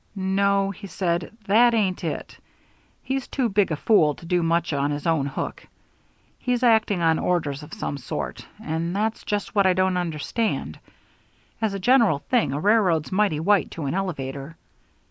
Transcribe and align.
"No," 0.15 0.71
he 0.71 0.87
said, 0.87 1.31
"that 1.45 1.75
ain't 1.75 2.03
it. 2.03 2.35
He's 3.03 3.27
too 3.27 3.49
big 3.49 3.71
a 3.71 3.75
fool 3.75 4.15
to 4.15 4.25
do 4.25 4.41
much 4.41 4.73
on 4.73 4.89
his 4.89 5.05
own 5.05 5.27
hook. 5.27 5.63
He's 6.39 6.63
acting 6.63 7.03
on 7.03 7.19
orders 7.19 7.61
of 7.61 7.71
some 7.71 7.99
sort, 7.99 8.43
and 8.59 8.95
that's 8.95 9.23
just 9.23 9.53
what 9.53 9.67
I 9.67 9.73
don't 9.73 9.97
understand. 9.97 10.79
As 11.61 11.75
a 11.75 11.79
general 11.79 12.17
thing 12.17 12.51
a 12.51 12.59
railroad's 12.59 13.11
mighty 13.11 13.39
white 13.39 13.69
to 13.77 13.85
an 13.85 13.93
elevator. 13.93 14.57